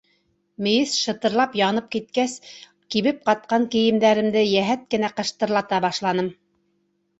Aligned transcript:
Мейес 0.67 0.93
шытырлап 1.01 1.57
янып 1.59 1.91
киткәс, 1.95 2.33
кибеп 2.95 3.21
ҡатҡан 3.31 3.69
кейемдәремде 3.77 4.45
йәһәт 4.49 4.89
кенә 4.97 5.15
ҡыштырлата 5.21 5.85
башланым. 5.89 6.35